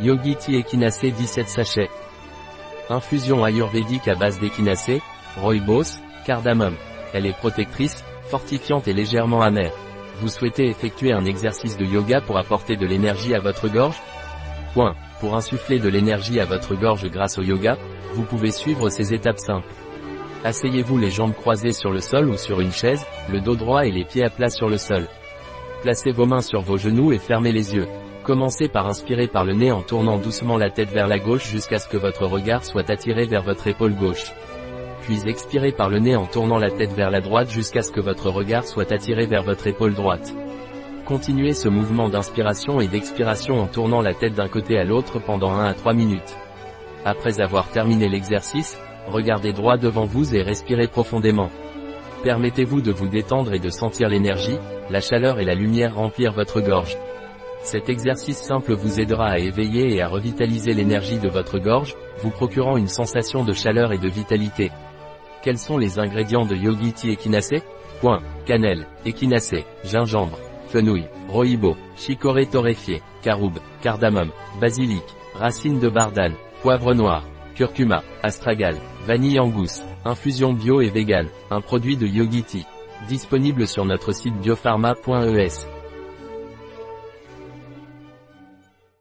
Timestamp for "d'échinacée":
4.40-5.00